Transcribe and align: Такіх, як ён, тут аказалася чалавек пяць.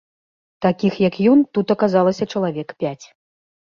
Такіх, 0.67 0.97
як 1.07 1.15
ён, 1.33 1.45
тут 1.59 1.77
аказалася 1.79 2.31
чалавек 2.33 2.79
пяць. 2.85 3.01